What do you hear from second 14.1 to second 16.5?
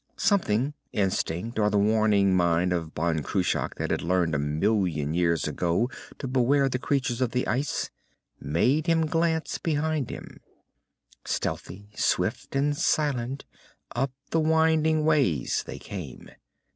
the winding ways they came.